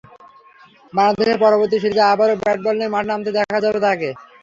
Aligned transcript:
বাংলাদেশের 0.93 1.37
পরবর্তী 1.43 1.77
সিরিজে 1.79 2.03
আবারও 2.07 2.39
ব্যাট-বল 2.41 2.75
নিয়ে 2.77 2.93
মাঠে 2.93 3.09
নামতে 3.09 3.29
দেখা 3.37 3.57
যাবে 3.63 3.79
তাঁকে। 3.85 4.09